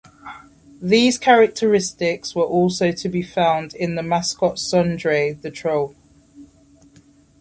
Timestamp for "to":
2.91-3.07